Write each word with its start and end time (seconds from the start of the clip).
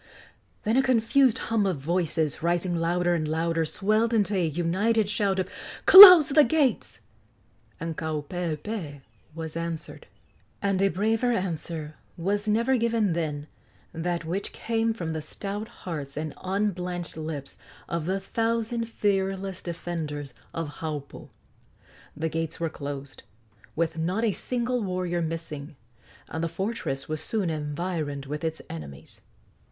Then 0.63 0.77
a 0.77 0.81
confused 0.81 1.37
hum 1.37 1.67
of 1.67 1.77
voices, 1.77 2.41
rising 2.41 2.75
louder 2.75 3.13
and 3.13 3.27
louder, 3.27 3.65
swelled 3.65 4.15
into 4.15 4.33
a 4.35 4.47
united 4.47 5.07
shout 5.11 5.37
of 5.37 5.47
"Close 5.85 6.29
the 6.29 6.43
gates!" 6.43 7.01
and 7.79 7.95
Kaupeepee 7.95 9.01
was 9.35 9.55
answered. 9.55 10.07
And 10.59 10.81
a 10.81 10.89
braver 10.89 11.31
answer 11.31 11.97
was 12.17 12.47
never 12.47 12.77
given 12.77 13.13
than 13.13 13.45
that 13.93 14.25
which 14.25 14.53
came 14.53 14.91
from 14.91 15.13
the 15.13 15.21
stout 15.21 15.67
hearts 15.67 16.17
and 16.17 16.33
unblanched 16.43 17.15
lips 17.15 17.59
of 17.87 18.07
the 18.07 18.19
thousand 18.19 18.85
fearless 18.89 19.61
defenders 19.61 20.33
of 20.51 20.77
Haupu. 20.79 21.29
The 22.17 22.27
gates 22.29 22.59
were 22.59 22.69
closed, 22.69 23.21
with 23.75 23.99
not 23.99 24.23
a 24.23 24.31
single 24.31 24.81
warrior 24.81 25.21
missing, 25.21 25.75
and 26.27 26.43
the 26.43 26.49
fortress 26.49 27.07
was 27.07 27.21
soon 27.21 27.51
environed 27.51 28.25
with 28.25 28.43
its 28.43 28.63
enemies. 28.67 29.21